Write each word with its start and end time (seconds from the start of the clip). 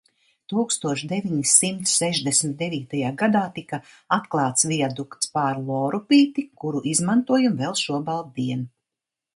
Tūkstoš 0.51 1.01
deviņsimt 1.11 1.91
sešdesmit 1.91 2.55
devītajā 2.63 3.11
gadā 3.23 3.43
tika 3.59 3.81
atklāts 4.19 4.69
viadukts 4.73 5.33
pār 5.37 5.61
Lorupīti, 5.69 6.49
kuru 6.65 6.85
izmantojam 6.95 7.63
vēl 7.65 7.81
šobaltdien. 7.85 8.69